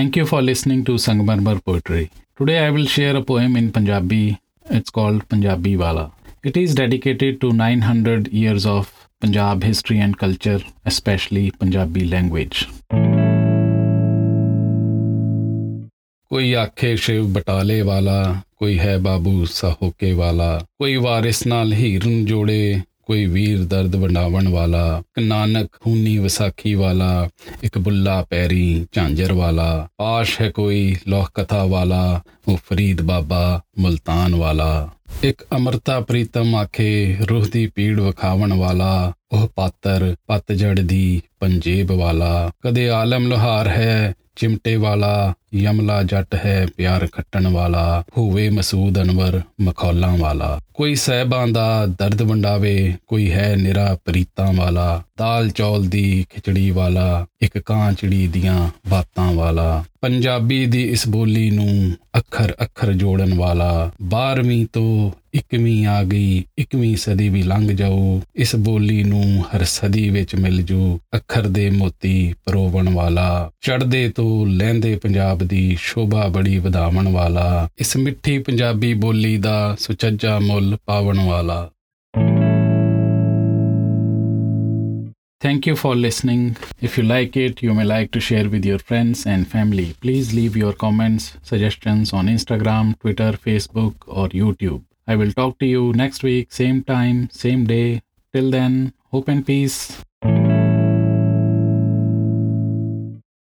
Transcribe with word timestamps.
Thank 0.00 0.16
you 0.16 0.24
for 0.24 0.40
listening 0.40 0.82
to 0.84 0.92
Sangmarmar 0.94 1.62
Poetry. 1.62 2.10
Today 2.38 2.58
I 2.58 2.70
will 2.70 2.86
share 2.86 3.14
a 3.16 3.22
poem 3.22 3.54
in 3.54 3.70
Punjabi. 3.70 4.40
It's 4.66 4.88
called 4.88 5.28
Punjabi 5.28 5.76
Wala. 5.76 6.04
It 6.42 6.56
is 6.56 6.74
dedicated 6.74 7.38
to 7.42 7.50
900 7.52 8.28
years 8.32 8.64
of 8.64 8.86
Punjab 9.20 9.62
history 9.62 9.98
and 9.98 10.16
culture, 10.16 10.60
especially 10.86 11.44
Punjabi 11.60 12.06
language. 12.14 12.62
ਕੋਈ 16.30 16.52
ਆਖੇ 16.54 16.94
ਸ਼ਿਵ 16.96 17.26
ਬਟਾਲੇ 17.32 17.80
ਵਾਲਾ 17.82 18.42
ਕੋਈ 18.56 18.78
ਹੈ 18.78 18.96
ਬਾਬੂ 18.98 19.44
ਸਾਹੋਕੇ 19.44 20.12
ਵਾਲਾ 20.12 20.48
ਕੋਈ 20.78 20.96
ਵਾਰਿਸ 20.96 21.46
ਨਾਲ 21.46 21.72
heroin 21.72 22.24
ਜੋੜੇ 22.24 22.60
ਕੋਈ 23.10 23.26
ਵੀਰ 23.26 23.64
ਦਰਦ 23.64 23.96
ਵੰਡਾਵਣ 23.96 24.48
ਵਾਲਾ, 24.48 24.98
ਇੱਕ 24.98 25.26
ਨਾਨਕ 25.26 25.70
ਖੂਨੀ 25.80 26.18
ਵਿਸਾਖੀ 26.18 26.74
ਵਾਲਾ, 26.74 27.28
ਇੱਕ 27.62 27.78
ਬੁੱਲਾ 27.78 28.26
ਪੈਰੀ 28.30 28.86
ਝਾਂਜਰ 28.92 29.32
ਵਾਲਾ, 29.32 29.88
ਪਾਸ਼ 29.96 30.40
ਹੈ 30.40 30.50
ਕੋਈ 30.50 30.96
ਲੋਕ 31.08 31.30
ਕਥਾ 31.34 31.64
ਵਾਲਾ, 31.64 32.22
ਉਹ 32.48 32.56
ਫਰੀਦ 32.56 33.02
ਬਾਬਾ 33.02 33.60
ਮੁਲਤਾਨ 33.78 34.34
ਵਾਲਾ। 34.34 34.88
ਇੱਕ 35.22 35.42
ਅਮਰਤਾ 35.56 36.00
ਪ੍ਰੀਤਮ 36.00 36.54
ਆਖੇ 36.54 37.16
ਰੂਹ 37.30 37.46
ਦੀ 37.52 37.66
ਪੀੜ 37.66 38.00
ਵਿਖਾਵਣ 38.00 38.52
ਵਾਲਾ, 38.52 39.12
ਉਹ 39.32 39.48
ਪਾਤਰ 39.56 40.16
ਪਤਝੜ 40.26 40.80
ਦੀ 40.80 41.22
ਪੰਜੇਬ 41.40 41.92
ਵਾਲਾ। 41.92 42.50
ਕਦੇ 42.62 42.88
ਆਲਮ 42.88 43.26
ਲੋਹਾਰ 43.26 43.68
ਹੈ 43.68 44.14
ਚਿਮਟੇ 44.36 44.76
ਵਾਲਾ 44.76 45.34
ਯਮਲਾ 45.54 46.02
ਜੱਟ 46.02 46.34
ਹੈ 46.34 46.66
ਪਿਆਰ 46.76 47.08
ਖੱਟਣ 47.12 47.48
ਵਾਲਾ, 47.48 48.04
ਹੋਵੇ 48.16 48.50
ਮਸੂਦ 48.50 49.02
ਅਨਵਰ 49.02 49.40
ਮਖੌਲਾਂ 49.60 50.16
ਵਾਲਾ। 50.16 50.60
ਕੋਈ 50.74 50.94
ਸਹਿਬਾਂ 50.94 51.48
ਦਾ 51.48 51.86
ਦਰਦ 51.86 52.22
ਵੰਡਾਵੇ, 52.22 52.94
ਕੋਈ 53.06 53.30
ਹੈ 53.30 53.56
ਨਿਰਾ 53.56 53.98
ਪ੍ਰੀਤਾਂ 54.04 54.52
ਵਾਲਾ। 54.52 55.02
ਦਾਲ 55.18 55.50
ਚੌਲ 55.50 55.84
ਦੀ 55.84 56.26
ਖਿਚੜੀ 56.34 56.70
ਵਾਲਾ, 56.70 57.26
ਇੱਕ 57.42 57.58
ਕਾਂਚੜੀ 57.58 58.26
ਦੀਆਂ 58.26 58.70
ਬਾਤਾਂ 58.88 59.32
ਵਾਲਾ। 59.32 59.84
ਪੰਜਾਬੀ 60.00 60.66
ਦੀ 60.66 60.82
ਇਸ 60.82 61.08
ਬੋਲੀ 61.08 61.50
ਨੂੰ 61.50 61.96
ਅੱਖਰ 62.18 62.54
ਅੱਖਰ 62.62 62.92
ਜੋੜਨ 62.92 63.34
ਵਾਲਾ 63.34 63.90
12ਵੀਂ 64.04 64.66
ਤੋਂ 64.72 65.10
21ਵੀਂ 65.36 65.86
ਆ 65.86 66.04
ਗਈ 66.04 66.44
21ਵੀਂ 66.58 66.96
ਸਦੀ 66.96 67.28
ਵੀ 67.28 67.42
ਲੰਘ 67.42 67.68
ਜਾਊ। 67.68 68.20
ਇਸ 68.36 68.56
ਬੋਲੀ 68.56 69.04
ਨੂੰ 69.04 69.44
ਹਰ 69.44 69.64
ਸਦੀ 69.64 70.08
ਵਿੱਚ 70.08 70.34
ਮਿਲ 70.34 70.62
ਜੂ 70.62 71.00
ਅੱਖਰ 71.16 71.48
ਦੇ 71.48 71.70
ਮੋਤੀ 71.70 72.34
ਪਰੋਵਣ 72.44 72.88
ਵਾਲਾ। 72.88 73.50
ਚੜਦੇ 73.60 74.08
ਤੋਂ 74.08 74.46
ਲਹਿੰਦੇ 74.46 74.96
ਪੰਜਾਬ 74.96 75.38
ਦੀ 75.38 75.76
ਸ਼ੋਭਾ 75.80 76.28
ਬੜੀ 76.28 76.58
ਵਧਾਵਣ 76.58 77.08
ਵਾਲਾ। 77.08 77.68
ਇਸ 77.78 77.96
ਮਿੱਠੀ 77.96 78.38
ਪੰਜਾਬੀ 78.38 78.94
ਬੋਲੀ 78.94 79.36
ਦਾ 79.36 79.76
ਸੁਚੱਜਾ 79.78 80.38
ਮੁੱਲ 80.38 80.76
ਪਾਵਣ 80.86 81.20
ਵਾਲਾ। 81.20 81.70
Thank 85.40 85.66
you 85.66 85.74
for 85.74 85.96
listening. 85.96 86.58
If 86.82 86.98
you 86.98 87.02
like 87.02 87.34
it, 87.34 87.62
you 87.62 87.72
may 87.72 87.84
like 87.84 88.10
to 88.10 88.20
share 88.20 88.50
with 88.50 88.62
your 88.62 88.78
friends 88.78 89.24
and 89.24 89.50
family. 89.50 89.94
Please 90.02 90.34
leave 90.34 90.54
your 90.54 90.74
comments, 90.74 91.38
suggestions 91.42 92.12
on 92.12 92.26
Instagram, 92.26 92.98
Twitter, 92.98 93.32
Facebook, 93.32 93.94
or 94.06 94.28
YouTube. 94.28 94.84
I 95.06 95.16
will 95.16 95.32
talk 95.32 95.58
to 95.60 95.66
you 95.66 95.94
next 95.94 96.22
week, 96.22 96.52
same 96.52 96.84
time, 96.84 97.30
same 97.30 97.64
day. 97.64 98.02
Till 98.34 98.50
then, 98.50 98.92
hope 99.10 99.28
and 99.28 99.46
peace. 99.46 100.04